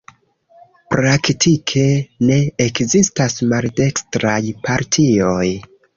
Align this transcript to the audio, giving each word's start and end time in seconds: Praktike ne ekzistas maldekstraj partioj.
Praktike 0.93 1.83
ne 2.29 2.37
ekzistas 2.65 3.37
maldekstraj 3.53 4.43
partioj. 4.69 5.47